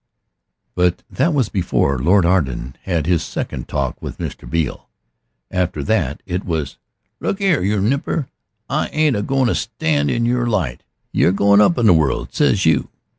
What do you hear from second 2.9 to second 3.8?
his second